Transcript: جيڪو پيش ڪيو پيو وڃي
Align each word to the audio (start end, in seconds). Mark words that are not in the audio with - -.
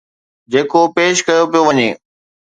جيڪو 0.51 0.81
پيش 0.95 1.15
ڪيو 1.27 1.43
پيو 1.51 1.61
وڃي 1.67 1.89